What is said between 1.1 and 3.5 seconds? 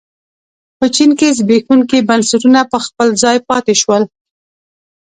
کې زبېښونکي بنسټونه په خپل ځای